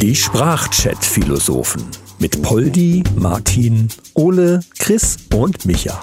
[0.00, 1.84] Die Sprachchat-Philosophen
[2.18, 6.02] mit Poldi, Martin, Ole, Chris und Micha.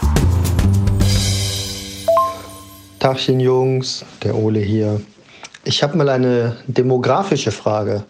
[3.00, 5.02] Tachchen Jungs, der Ole hier.
[5.64, 8.04] Ich habe mal eine demografische Frage.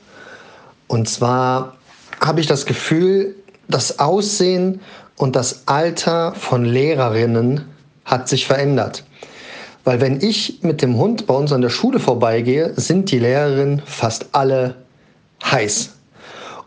[0.87, 1.77] Und zwar
[2.19, 3.35] habe ich das Gefühl,
[3.69, 4.81] das Aussehen
[5.15, 7.65] und das Alter von Lehrerinnen
[8.03, 9.05] hat sich verändert.
[9.87, 13.81] Weil wenn ich mit dem Hund bei uns an der Schule vorbeigehe, sind die Lehrerinnen
[13.85, 14.75] fast alle
[15.45, 15.93] heiß.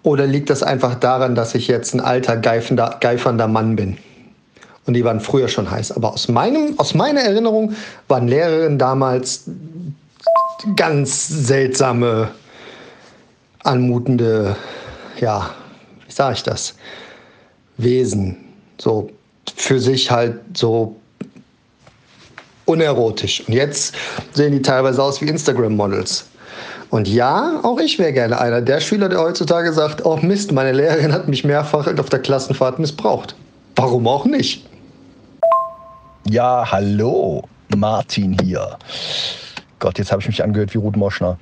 [0.03, 3.99] Oder liegt das einfach daran, dass ich jetzt ein alter, geifernder, geifernder Mann bin?
[4.87, 5.93] Und die waren früher schon heiß.
[5.93, 7.75] Aber aus, meinem, aus meiner Erinnerung
[8.09, 9.45] waren Lehrerinnen damals
[10.75, 12.31] ganz seltsame,
[13.65, 14.57] anmutende,
[15.21, 15.51] ja,
[16.07, 16.75] wie sage ich das,
[17.77, 18.39] Wesen.
[18.79, 19.11] So
[19.57, 20.97] für sich halt so
[22.65, 23.43] unerotisch.
[23.47, 23.95] Und jetzt
[24.33, 26.27] sehen die teilweise aus wie Instagram-Models.
[26.91, 30.73] Und ja, auch ich wäre gerne einer der Schüler, der heutzutage sagt, oh Mist, meine
[30.73, 33.37] Lehrerin hat mich mehrfach auf der Klassenfahrt missbraucht.
[33.77, 34.67] Warum auch nicht?
[36.29, 37.43] Ja, hallo,
[37.77, 38.77] Martin hier.
[39.79, 41.39] Gott, jetzt habe ich mich angehört wie Ruth Moschner.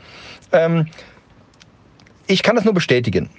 [0.53, 0.87] Ähm,
[2.27, 3.31] ich kann das nur bestätigen.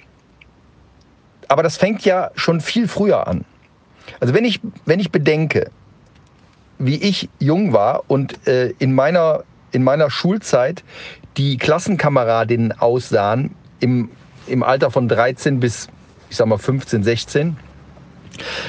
[1.48, 3.44] Aber das fängt ja schon viel früher an.
[4.18, 5.70] Also wenn ich, wenn ich bedenke,
[6.80, 10.82] wie ich jung war und äh, in, meiner, in meiner Schulzeit
[11.36, 14.10] die Klassenkameradinnen aussahen im,
[14.46, 15.88] im Alter von 13 bis,
[16.30, 17.56] ich sag mal, 15, 16,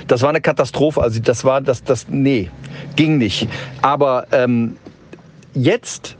[0.08, 1.02] das war eine Katastrophe.
[1.02, 2.52] Also das war, das, das, nee,
[2.98, 3.48] ging nicht.
[3.82, 4.76] Aber ähm,
[5.54, 6.18] jetzt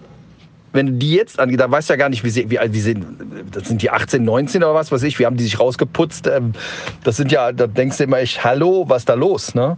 [0.74, 2.74] wenn du die jetzt angehst, da weißt du ja gar nicht, wie, sie, wie alt
[2.74, 3.06] die sind.
[3.52, 5.20] Das sind die 18, 19 oder was weiß ich.
[5.20, 6.28] Wir haben die sich rausgeputzt.
[6.28, 6.54] Ähm,
[7.04, 9.54] das sind ja, da denkst du immer echt, hallo, was ist da los?
[9.54, 9.78] Ne?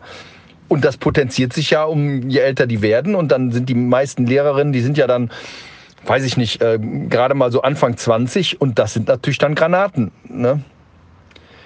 [0.73, 3.13] Und das potenziert sich ja, um je älter die werden.
[3.13, 5.29] Und dann sind die meisten Lehrerinnen, die sind ja dann,
[6.07, 8.59] weiß ich nicht, äh, gerade mal so Anfang 20.
[8.59, 10.09] Und das sind natürlich dann Granaten.
[10.27, 10.63] Ne?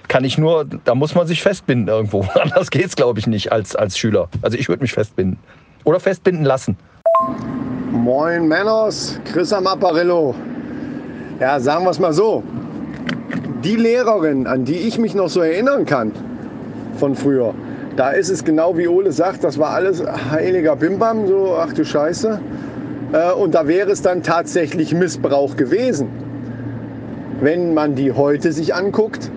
[0.10, 2.26] Kann ich nur, da muss man sich festbinden irgendwo.
[2.34, 4.28] Anders geht's, glaube ich, nicht als, als Schüler.
[4.42, 5.40] Also ich würde mich festbinden.
[5.86, 6.76] Oder festbinden lassen.
[7.94, 10.36] Moin Männers, Chris am Apparillo.
[11.40, 12.44] Ja, sagen wir es mal so.
[13.64, 16.12] Die Lehrerin, an die ich mich noch so erinnern kann
[16.98, 17.54] von früher,
[17.98, 21.84] da ist es genau wie Ole sagt, das war alles heiliger Bimbam, so ach du
[21.84, 22.40] Scheiße.
[23.12, 26.08] Äh, und da wäre es dann tatsächlich Missbrauch gewesen.
[27.42, 29.32] Wenn man die heute sich anguckt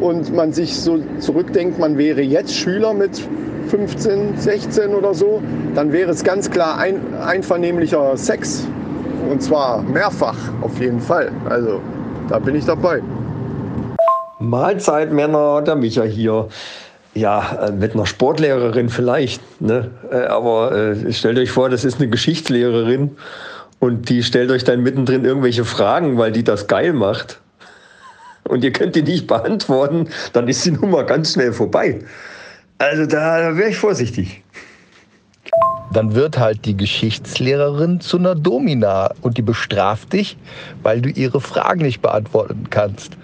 [0.00, 3.20] und man sich so zurückdenkt, man wäre jetzt Schüler mit
[3.68, 5.42] 15, 16 oder so,
[5.74, 8.66] dann wäre es ganz klar ein, einvernehmlicher Sex.
[9.28, 11.30] Und zwar mehrfach, auf jeden Fall.
[11.48, 11.80] Also
[12.28, 13.02] da bin ich dabei.
[14.38, 16.46] Mahlzeit, Männer, der Micha hier.
[17.18, 19.42] Ja, äh, mit einer Sportlehrerin vielleicht.
[19.60, 19.90] Ne?
[20.12, 23.16] Äh, aber äh, stellt euch vor, das ist eine Geschichtslehrerin
[23.80, 27.40] und die stellt euch dann mittendrin irgendwelche Fragen, weil die das geil macht.
[28.44, 31.98] Und ihr könnt die nicht beantworten, dann ist die Nummer ganz schnell vorbei.
[32.78, 34.44] Also da, da wäre ich vorsichtig.
[35.92, 40.36] Dann wird halt die Geschichtslehrerin zu einer Domina und die bestraft dich,
[40.84, 43.16] weil du ihre Fragen nicht beantworten kannst.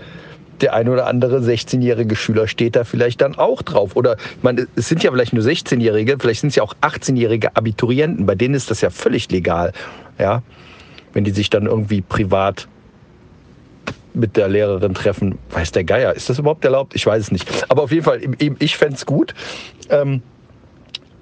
[0.61, 3.97] Der ein oder andere 16-jährige Schüler steht da vielleicht dann auch drauf.
[3.97, 8.27] Oder meine, es sind ja vielleicht nur 16-Jährige, vielleicht sind es ja auch 18-jährige Abiturienten.
[8.27, 9.73] Bei denen ist das ja völlig legal.
[10.19, 10.43] Ja,
[11.13, 12.69] wenn die sich dann irgendwie privat
[14.15, 15.39] mit der Lehrerin treffen.
[15.51, 16.95] Weiß der Geier, ist das überhaupt erlaubt?
[16.95, 17.49] Ich weiß es nicht.
[17.69, 18.21] Aber auf jeden Fall,
[18.59, 19.35] ich fände es gut.
[19.91, 20.23] Ähm,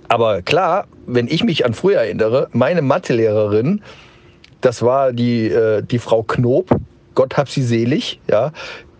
[0.09, 3.83] aber klar, wenn ich mich an früher erinnere, meine Mathelehrerin,
[4.61, 6.69] das war die, äh, die Frau Knob,
[7.15, 8.53] Gott hab sie selig, ja,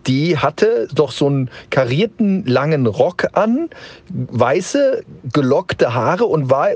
[0.07, 3.69] die hatte doch so einen karierten langen Rock an,
[4.09, 6.75] weiße, gelockte Haare und war äh,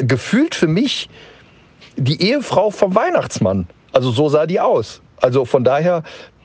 [0.00, 1.08] gefühlt für mich
[1.96, 3.66] die Ehefrau vom Weihnachtsmann.
[3.92, 5.02] Also so sah die aus.
[5.20, 6.02] Also von daher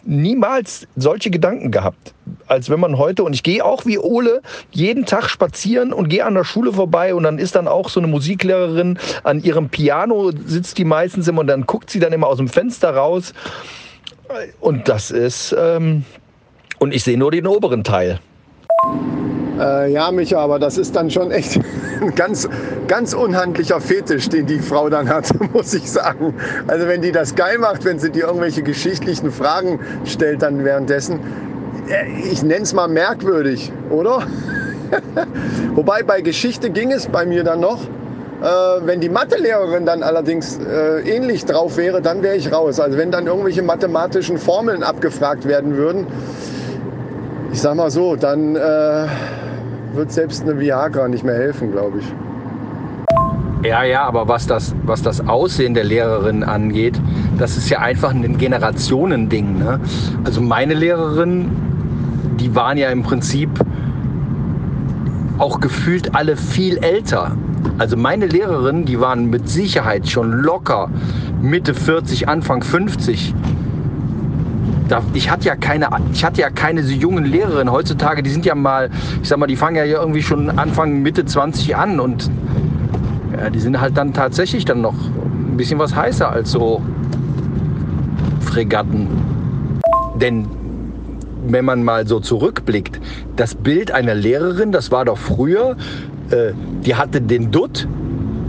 [0.07, 2.13] niemals solche Gedanken gehabt,
[2.47, 6.25] als wenn man heute, und ich gehe auch wie Ole jeden Tag spazieren und gehe
[6.25, 10.31] an der Schule vorbei und dann ist dann auch so eine Musiklehrerin an ihrem Piano,
[10.45, 13.33] sitzt die meistens immer und dann guckt sie dann immer aus dem Fenster raus.
[14.59, 16.03] Und das ist, ähm,
[16.79, 18.19] und ich sehe nur den oberen Teil.
[19.59, 21.59] Äh, ja, Micha, aber das ist dann schon echt
[22.01, 22.47] ein ganz,
[22.87, 26.35] ganz unhandlicher Fetisch, den die Frau dann hat, muss ich sagen.
[26.67, 31.19] Also wenn die das geil macht, wenn sie dir irgendwelche geschichtlichen Fragen stellt dann währenddessen,
[31.89, 34.27] äh, ich nenne es mal merkwürdig, oder?
[35.75, 37.79] Wobei bei Geschichte ging es bei mir dann noch.
[38.41, 42.79] Äh, wenn die Mathelehrerin dann allerdings äh, ähnlich drauf wäre, dann wäre ich raus.
[42.79, 46.05] Also wenn dann irgendwelche mathematischen Formeln abgefragt werden würden,
[47.51, 49.07] ich sag mal so, dann äh,
[49.93, 52.05] wird selbst eine Viagra nicht mehr helfen, glaube ich.
[53.67, 57.01] Ja, ja, aber was das, was das Aussehen der Lehrerin angeht,
[57.39, 59.57] das ist ja einfach ein Generationending.
[59.57, 59.79] Ne?
[60.23, 61.49] Also meine Lehrerin,
[62.39, 63.49] die waren ja im Prinzip
[65.39, 67.31] auch gefühlt alle viel älter.
[67.77, 70.89] Also meine Lehrerinnen, die waren mit Sicherheit schon locker
[71.41, 73.33] Mitte 40, Anfang 50.
[74.89, 77.71] Da, ich hatte ja keine, ich hatte ja keine so jungen Lehrerinnen.
[77.71, 78.89] Heutzutage, die sind ja mal,
[79.21, 82.31] ich sag mal, die fangen ja irgendwie schon Anfang Mitte 20 an und
[83.37, 86.81] ja, die sind halt dann tatsächlich dann noch ein bisschen was heißer als so
[88.39, 89.07] Fregatten.
[90.15, 90.47] Denn
[91.47, 92.99] wenn man mal so zurückblickt,
[93.35, 95.75] das Bild einer Lehrerin, das war doch früher,
[96.31, 96.53] äh,
[96.85, 97.87] die hatte den Dutt,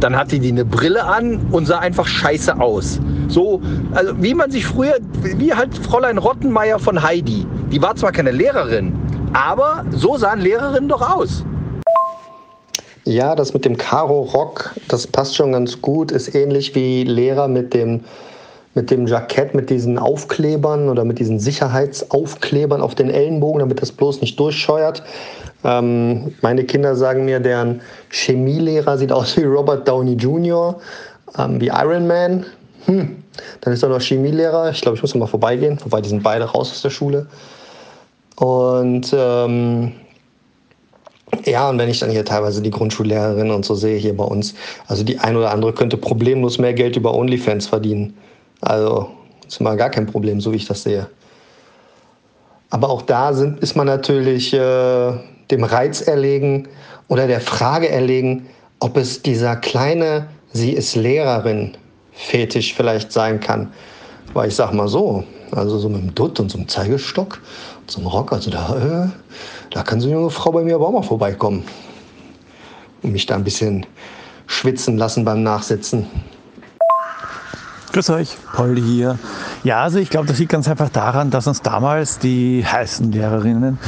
[0.00, 3.00] dann hatte die eine Brille an und sah einfach scheiße aus.
[3.28, 3.60] So,
[3.92, 7.46] also wie man sich früher, wie halt Fräulein Rottenmeier von Heidi.
[7.70, 8.92] Die war zwar keine Lehrerin,
[9.32, 11.44] aber so sahen Lehrerinnen doch aus.
[13.04, 16.12] Ja, das mit dem Karo-Rock, das passt schon ganz gut.
[16.12, 18.04] Ist ähnlich wie Lehrer mit dem,
[18.74, 23.92] mit dem Jackett, mit diesen Aufklebern oder mit diesen Sicherheitsaufklebern auf den Ellenbogen, damit das
[23.92, 25.02] bloß nicht durchscheuert.
[25.64, 30.80] Ähm, meine Kinder sagen mir, deren Chemielehrer sieht aus wie Robert Downey Jr.,
[31.36, 32.46] ähm, wie Iron Man.
[32.86, 33.22] Hm.
[33.60, 34.70] Dann ist er noch Chemielehrer.
[34.70, 35.78] Ich glaube, ich muss noch mal vorbeigehen.
[35.82, 37.26] Wobei, die sind beide raus aus der Schule.
[38.36, 39.92] Und ähm,
[41.44, 44.54] ja, und wenn ich dann hier teilweise die Grundschullehrerin und so sehe hier bei uns,
[44.86, 48.16] also die ein oder andere könnte problemlos mehr Geld über OnlyFans verdienen.
[48.60, 49.10] Also
[49.46, 51.08] ist mal gar kein Problem, so wie ich das sehe.
[52.70, 55.12] Aber auch da sind, ist man natürlich äh,
[55.50, 56.68] dem Reiz erlegen
[57.08, 58.46] oder der Frage erlegen,
[58.80, 61.76] ob es dieser kleine, sie ist Lehrerin,
[62.12, 63.72] Fetisch vielleicht sein kann.
[64.34, 67.40] Weil ich sag mal so, also so mit dem Dutt und so einem Zeigestock
[67.80, 69.08] und so einem Rock, also da, äh,
[69.70, 71.64] da kann so eine junge Frau bei mir aber auch mal vorbeikommen.
[73.02, 73.86] Und mich da ein bisschen
[74.46, 76.06] schwitzen lassen beim Nachsitzen.
[77.92, 79.18] Grüß euch, Paul hier.
[79.64, 83.78] Ja, also ich glaube, das liegt ganz einfach daran, dass uns damals die heißen Lehrerinnen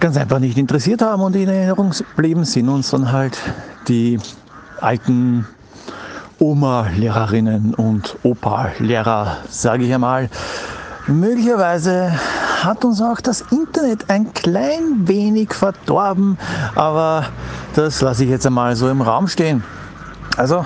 [0.00, 3.38] ganz einfach nicht interessiert haben und in Erinnerung geblieben sind uns dann halt
[3.88, 4.18] die
[4.80, 5.46] alten
[6.38, 10.30] Oma-Lehrerinnen und Opa-Lehrer, sage ich einmal.
[11.08, 12.12] Möglicherweise
[12.62, 16.38] hat uns auch das Internet ein klein wenig verdorben,
[16.74, 17.24] aber
[17.74, 19.64] das lasse ich jetzt einmal so im Raum stehen.
[20.36, 20.64] Also,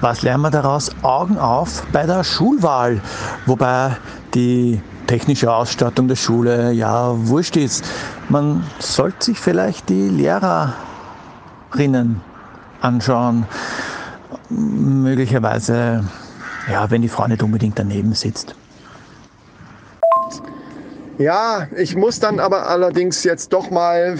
[0.00, 0.90] was lernen wir daraus?
[1.02, 3.00] Augen auf bei der Schulwahl,
[3.46, 3.96] wobei
[4.34, 7.84] die technische Ausstattung der Schule ja wurscht ist.
[8.28, 12.20] Man sollte sich vielleicht die Lehrerinnen
[12.80, 13.44] anschauen.
[14.50, 16.04] Möglicherweise,
[16.70, 18.54] ja, wenn die Frau nicht unbedingt daneben sitzt.
[21.18, 24.16] Ja, ich muss dann aber allerdings jetzt doch mal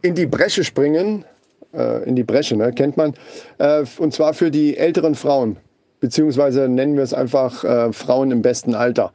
[0.00, 1.26] in die Bresche springen.
[1.74, 2.72] Äh, in die Bresche, ne?
[2.72, 3.12] kennt man.
[3.58, 5.58] Äh, und zwar für die älteren Frauen.
[6.00, 9.12] Beziehungsweise nennen wir es einfach äh, Frauen im besten Alter.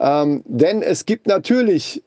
[0.00, 2.02] Ähm, denn es gibt natürlich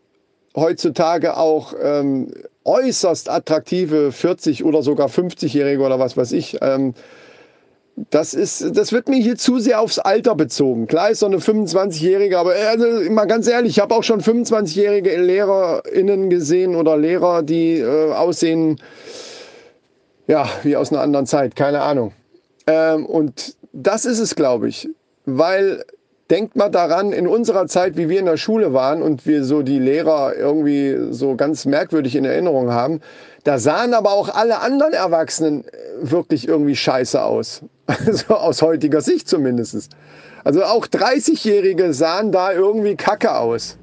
[0.55, 2.31] heutzutage auch ähm,
[2.65, 6.57] äußerst attraktive 40 oder sogar 50-Jährige oder was weiß ich.
[6.61, 6.93] Ähm,
[8.09, 10.88] das, ist, das wird mir hier zu sehr aufs Alter bezogen.
[10.88, 15.17] Klar ist so eine 25-Jährige, aber also, mal ganz ehrlich, ich habe auch schon 25-jährige
[15.17, 18.81] LehrerInnen gesehen oder Lehrer, die äh, aussehen,
[20.27, 22.13] ja, wie aus einer anderen Zeit, keine Ahnung.
[22.67, 24.88] Ähm, und das ist es, glaube ich,
[25.25, 25.83] weil
[26.31, 29.63] Denkt mal daran, in unserer Zeit, wie wir in der Schule waren und wir so
[29.63, 33.01] die Lehrer irgendwie so ganz merkwürdig in Erinnerung haben,
[33.43, 35.69] da sahen aber auch alle anderen Erwachsenen äh,
[36.00, 37.61] wirklich irgendwie scheiße aus.
[38.05, 39.91] Also aus heutiger Sicht zumindest.
[40.45, 43.77] Also auch 30-Jährige sahen da irgendwie kacke aus.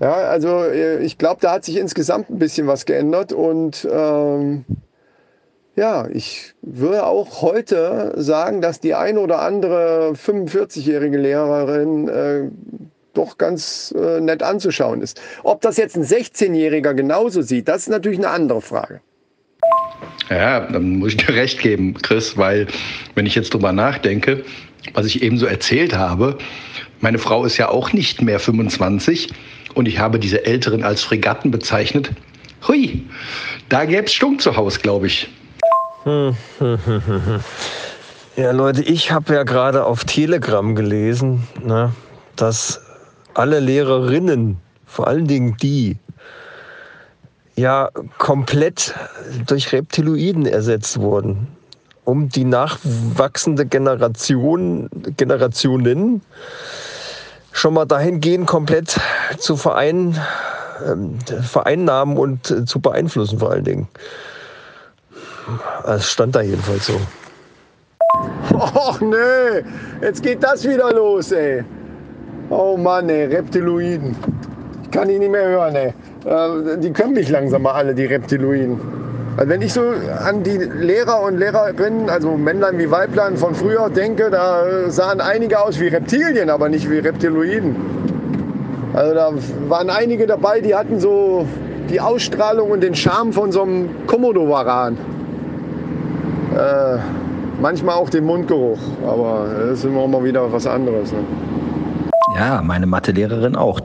[0.00, 4.64] Ja, also äh, ich glaube, da hat sich insgesamt ein bisschen was geändert und ähm,
[5.74, 12.42] ja, ich würde auch heute sagen, dass die ein oder andere 45-jährige Lehrerin äh,
[13.14, 15.20] doch ganz äh, nett anzuschauen ist.
[15.42, 19.00] Ob das jetzt ein 16-Jähriger genauso sieht, das ist natürlich eine andere Frage.
[20.28, 22.66] Ja, dann muss ich dir recht geben, Chris, weil
[23.14, 24.44] wenn ich jetzt drüber nachdenke,
[24.94, 26.38] was ich eben so erzählt habe,
[27.00, 29.32] meine Frau ist ja auch nicht mehr 25
[29.74, 32.10] und ich habe diese Älteren als Fregatten bezeichnet.
[32.66, 33.04] Hui,
[33.68, 35.28] da gäbe es Stunk zu Hause, glaube ich.
[38.34, 41.92] Ja, Leute, ich habe ja gerade auf Telegram gelesen, ne,
[42.34, 42.80] dass
[43.34, 44.56] alle Lehrerinnen,
[44.86, 45.98] vor allen Dingen die,
[47.56, 48.94] ja komplett
[49.46, 51.46] durch Reptiloiden ersetzt wurden,
[52.04, 56.22] um die nachwachsende Generation, Generationen
[57.52, 58.98] schon mal dahingehend komplett
[59.36, 60.18] zu verein,
[60.86, 63.88] äh, vereinnahmen und äh, zu beeinflussen vor allen Dingen.
[65.86, 67.00] Es stand da jedenfalls so.
[68.52, 69.62] Och nö,
[70.00, 71.64] jetzt geht das wieder los, ey.
[72.50, 74.14] Oh Mann, ey, Reptiloiden.
[74.84, 75.94] Ich kann die nicht mehr hören, ey.
[76.24, 78.78] Äh, die können mich langsam mal alle, die Reptiloiden.
[79.36, 79.80] Also wenn ich so
[80.26, 85.58] an die Lehrer und Lehrerinnen, also Männlein wie Weiblein von früher denke, da sahen einige
[85.58, 87.74] aus wie Reptilien, aber nicht wie Reptiloiden.
[88.92, 89.32] Also da
[89.68, 91.46] waren einige dabei, die hatten so
[91.88, 94.98] die Ausstrahlung und den Charme von so einem Komodo-Varan.
[96.62, 96.98] Äh,
[97.60, 101.10] manchmal auch den Mundgeruch, aber das ist immer mal wieder was anderes.
[101.10, 101.24] Ne?
[102.36, 103.80] Ja, meine Mathelehrerin auch.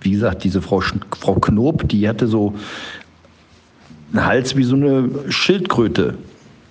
[0.00, 0.82] Wie gesagt, diese Frau,
[1.20, 2.54] Frau Knob, die hatte so
[4.12, 6.14] einen Hals wie so eine Schildkröte.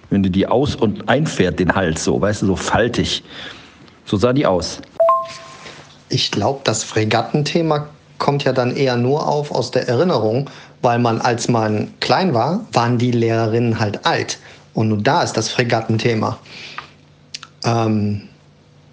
[0.10, 3.24] Wenn du die aus- und einfährt, den Hals so, weißt du, so faltig.
[4.06, 4.82] So sah die aus.
[6.10, 7.88] Ich glaube, das Fregattenthema
[8.18, 10.50] kommt ja dann eher nur auf aus der Erinnerung,
[10.82, 14.40] weil man, als man klein war, waren die Lehrerinnen halt alt.
[14.74, 16.40] Und nur da ist das Fregattenthema.
[17.66, 18.24] Ähm,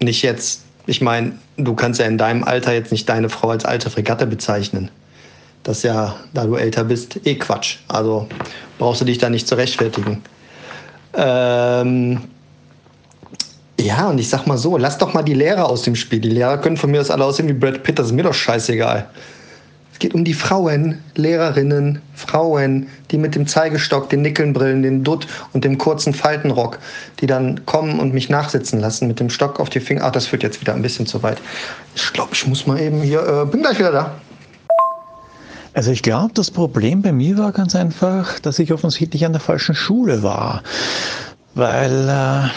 [0.01, 3.65] nicht jetzt, ich meine, du kannst ja in deinem Alter jetzt nicht deine Frau als
[3.65, 4.89] alte Fregatte bezeichnen.
[5.63, 7.77] Das ist ja, da du älter bist, eh Quatsch.
[7.87, 8.27] Also
[8.77, 10.23] brauchst du dich da nicht zu rechtfertigen.
[11.13, 12.21] Ähm,
[13.79, 16.19] ja, und ich sag mal so, lass doch mal die Lehrer aus dem Spiel.
[16.19, 18.33] Die Lehrer können von mir aus alle aussehen wie Brad Pitt, das ist mir doch
[18.33, 19.09] scheißegal.
[19.99, 25.27] Es geht um die Frauen, Lehrerinnen, Frauen, die mit dem Zeigestock, den Nickelnbrillen, den Dutt
[25.51, 26.79] und dem kurzen Faltenrock,
[27.19, 30.05] die dann kommen und mich nachsitzen lassen mit dem Stock auf die Finger.
[30.05, 31.39] Ach, das führt jetzt wieder ein bisschen zu weit.
[31.95, 34.15] Ich glaube, ich muss mal eben hier, äh, bin gleich wieder da.
[35.73, 39.41] Also ich glaube, das Problem bei mir war ganz einfach, dass ich offensichtlich an der
[39.41, 40.63] falschen Schule war.
[41.55, 42.49] Weil, äh,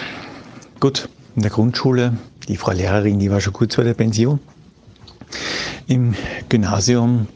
[0.79, 2.13] gut, in der Grundschule,
[2.47, 4.39] die Frau Lehrerin, die war schon kurz vor der Pension.
[5.87, 6.15] Im
[6.49, 7.27] Gymnasium,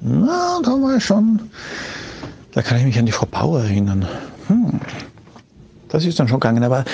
[0.00, 1.50] na, da war ich schon,
[2.52, 4.06] da kann ich mich an die Frau Bauer erinnern.
[4.48, 4.80] Hm,
[5.88, 6.84] das ist dann schon gegangen, aber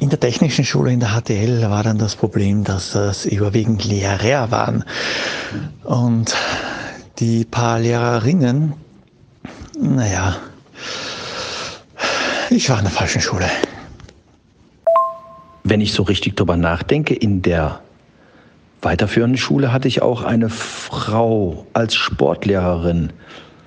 [0.00, 4.50] in der technischen Schule, in der HTL, war dann das Problem, dass das überwiegend Lehrer
[4.50, 4.84] waren.
[5.82, 6.34] Und
[7.18, 8.74] die paar Lehrerinnen,
[9.80, 10.36] naja,
[12.50, 13.48] ich war in der falschen Schule.
[15.64, 17.80] Wenn ich so richtig drüber nachdenke, in der
[18.82, 23.10] weiterführenden Schule hatte ich auch eine Frau als Sportlehrerin.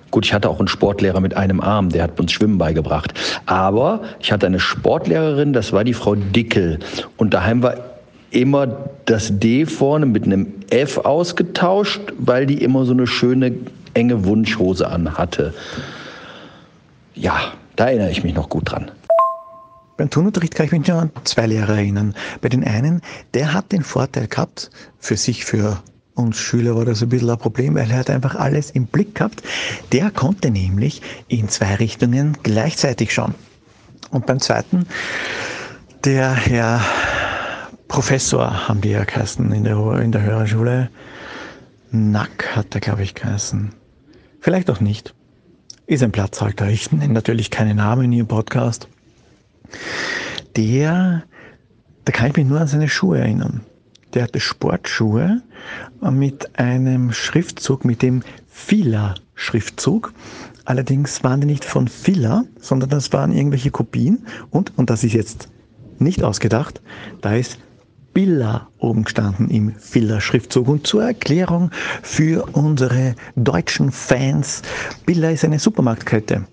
[0.09, 3.13] Gut, ich hatte auch einen Sportlehrer mit einem Arm, der hat uns Schwimmen beigebracht.
[3.45, 6.79] Aber ich hatte eine Sportlehrerin, das war die Frau Dickel.
[7.17, 7.75] Und daheim war
[8.31, 8.67] immer
[9.05, 13.53] das D vorne mit einem F ausgetauscht, weil die immer so eine schöne
[13.93, 15.53] enge Wunschhose anhatte.
[17.13, 18.91] Ja, da erinnere ich mich noch gut dran.
[20.01, 22.15] Beim Turnunterricht kann ich mich nur an zwei Lehrer erinnern.
[22.41, 23.03] Bei den einen,
[23.35, 25.83] der hat den Vorteil gehabt, für sich, für
[26.15, 29.13] uns Schüler war das ein bisschen ein Problem, weil er hat einfach alles im Blick
[29.13, 29.43] gehabt.
[29.91, 33.35] Der konnte nämlich in zwei Richtungen gleichzeitig schauen.
[34.09, 34.87] Und beim zweiten,
[36.03, 36.81] der Herr
[37.87, 40.89] Professor, haben die ja geheißen in der, in der höheren Schule.
[41.91, 43.69] Nack hat er, glaube ich, geheißen.
[44.39, 45.13] Vielleicht auch nicht.
[45.85, 46.69] Ist ein Platzhalter.
[46.69, 48.87] Ich nenne natürlich keine Namen in Ihrem Podcast.
[50.55, 51.23] Der,
[52.05, 53.61] da kann ich mich nur an seine Schuhe erinnern.
[54.13, 55.41] Der hatte Sportschuhe
[56.01, 60.13] mit einem Schriftzug, mit dem Fila-Schriftzug.
[60.65, 64.25] Allerdings waren die nicht von Fila, sondern das waren irgendwelche Kopien.
[64.49, 65.49] Und, und das ist jetzt
[65.99, 66.81] nicht ausgedacht,
[67.21, 67.59] da ist
[68.13, 70.67] Billa oben gestanden im Filler-Schriftzug.
[70.67, 74.61] Und zur Erklärung für unsere deutschen Fans,
[75.05, 76.45] Billa ist eine Supermarktkette,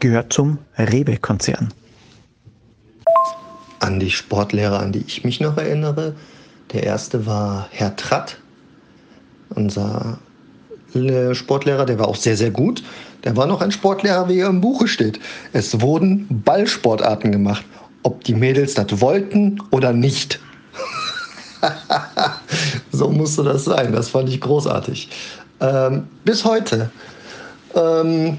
[0.00, 1.72] gehört zum Rewe-Konzern.
[3.80, 6.14] An die Sportlehrer, an die ich mich noch erinnere.
[6.72, 8.38] Der erste war Herr Tratt,
[9.50, 10.18] unser
[11.32, 12.82] Sportlehrer, der war auch sehr, sehr gut.
[13.24, 15.20] Der war noch ein Sportlehrer, wie er im Buche steht.
[15.52, 17.64] Es wurden Ballsportarten gemacht,
[18.02, 20.40] ob die Mädels das wollten oder nicht.
[22.92, 23.92] so musste das sein.
[23.92, 25.08] Das fand ich großartig.
[25.60, 26.90] Ähm, bis heute.
[27.74, 28.38] Ähm,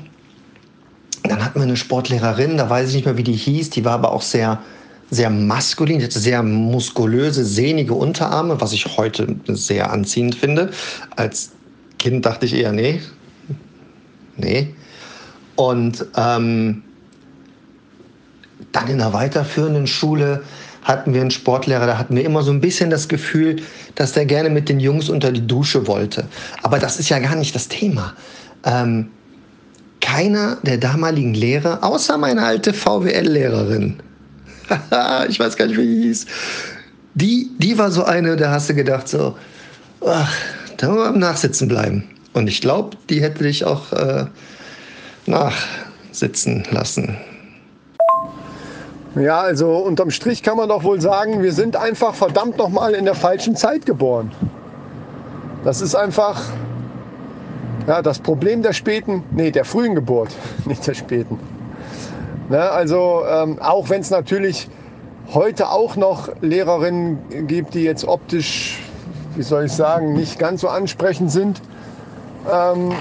[1.23, 3.93] dann hatten wir eine Sportlehrerin, da weiß ich nicht mehr, wie die hieß, die war
[3.93, 4.59] aber auch sehr,
[5.11, 10.71] sehr maskulin, hatte sehr muskulöse, sehnige Unterarme, was ich heute sehr anziehend finde.
[11.15, 11.51] Als
[11.97, 13.01] Kind dachte ich eher, nee.
[14.37, 14.73] Nee.
[15.55, 16.83] Und ähm,
[18.71, 20.43] dann in der weiterführenden Schule
[20.83, 23.57] hatten wir einen Sportlehrer, da hatten wir immer so ein bisschen das Gefühl,
[23.95, 26.25] dass der gerne mit den Jungs unter die Dusche wollte.
[26.63, 28.13] Aber das ist ja gar nicht das Thema.
[28.63, 29.09] Ähm,
[30.01, 34.01] keiner der damaligen Lehrer, außer meine alte VWL-Lehrerin,
[35.29, 36.25] ich weiß gar nicht, wie die hieß,
[37.15, 39.35] die, die war so eine, da hast du gedacht, so,
[40.05, 40.33] ach,
[40.77, 42.03] da wollen wir am Nachsitzen bleiben.
[42.33, 44.25] Und ich glaube, die hätte dich auch äh,
[45.25, 47.17] nachsitzen lassen.
[49.15, 53.05] Ja, also unterm Strich kann man doch wohl sagen, wir sind einfach verdammt nochmal in
[53.05, 54.31] der falschen Zeit geboren.
[55.63, 56.41] Das ist einfach
[57.87, 60.29] ja, das Problem der späten, nee, der frühen Geburt,
[60.65, 61.39] nicht der späten.
[62.49, 64.67] Ne, also ähm, auch wenn es natürlich
[65.33, 68.79] heute auch noch Lehrerinnen gibt, die jetzt optisch,
[69.35, 71.61] wie soll ich sagen, nicht ganz so ansprechend sind,
[72.51, 72.91] ähm,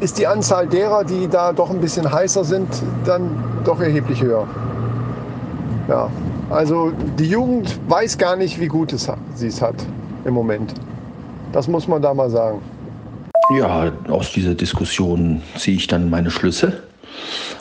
[0.00, 2.68] ist die Anzahl derer, die da doch ein bisschen heißer sind,
[3.04, 4.46] dann doch erheblich höher.
[5.88, 6.08] Ja,
[6.48, 9.74] also die Jugend weiß gar nicht, wie gut es sie es hat
[10.24, 10.72] im Moment.
[11.52, 12.60] Das muss man da mal sagen.
[13.54, 16.82] Ja, aus dieser Diskussion ziehe ich dann meine Schlüsse.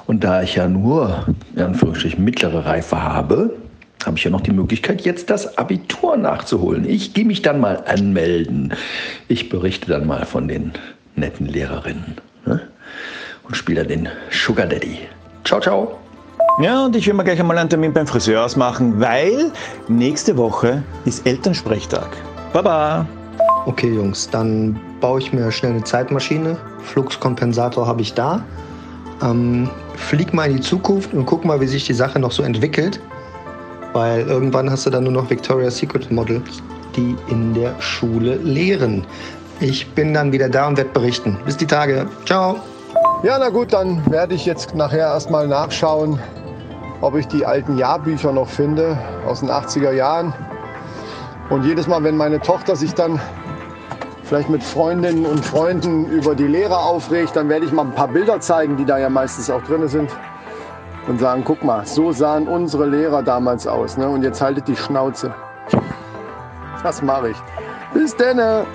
[0.08, 3.56] Und da ich ja nur, in Anführungsstrichen, mittlere Reife habe,
[4.06, 6.88] habe ich ja noch die Möglichkeit, jetzt das Abitur nachzuholen.
[6.88, 8.74] Ich gehe mich dann mal anmelden.
[9.28, 10.74] Ich berichte dann mal von den
[11.16, 12.62] netten Lehrerinnen ne?
[13.44, 15.00] und spiele dann den Sugar Daddy.
[15.44, 15.98] Ciao, ciao.
[16.62, 19.52] Ja, und ich will mir gleich einmal einen Termin beim Friseur ausmachen, weil
[19.88, 22.08] nächste Woche ist Elternsprechtag.
[22.54, 23.06] Baba!
[23.66, 26.58] Okay, Jungs, dann baue ich mir schnell eine Zeitmaschine.
[26.84, 28.44] Fluxkompensator habe ich da.
[29.22, 32.44] Ähm, flieg mal in die Zukunft und guck mal, wie sich die Sache noch so
[32.44, 33.00] entwickelt.
[33.94, 36.62] Weil irgendwann hast du dann nur noch Victoria's Secret Models,
[36.96, 39.06] die in der Schule lehren.
[39.62, 41.38] Ich bin dann wieder da und werde berichten.
[41.46, 42.08] Bis die Tage.
[42.26, 42.60] Ciao.
[43.24, 46.20] Ja, na gut, dann werde ich jetzt nachher erstmal nachschauen,
[47.02, 50.34] ob ich die alten Jahrbücher noch finde aus den 80er Jahren.
[51.50, 53.20] Und jedes Mal, wenn meine Tochter sich dann
[54.26, 58.08] vielleicht mit Freundinnen und Freunden über die Lehrer aufregt, dann werde ich mal ein paar
[58.08, 60.10] Bilder zeigen, die da ja meistens auch drin sind.
[61.08, 63.96] Und sagen, guck mal, so sahen unsere Lehrer damals aus.
[63.96, 64.10] Ne?
[64.10, 65.34] Und jetzt haltet die Schnauze.
[66.82, 67.38] Das mache ich.
[67.94, 68.66] Bis denne.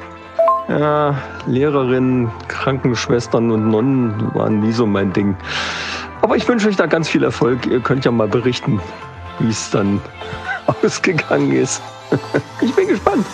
[0.68, 1.16] Ja,
[1.46, 5.36] Lehrerinnen, Krankenschwestern und Nonnen waren nie so mein Ding.
[6.22, 7.66] Aber ich wünsche euch da ganz viel Erfolg.
[7.66, 8.80] Ihr könnt ja mal berichten,
[9.40, 10.00] wie es dann
[10.84, 11.82] ausgegangen ist.
[12.60, 13.26] Ich bin gespannt.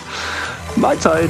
[0.75, 1.29] Mahlzeit.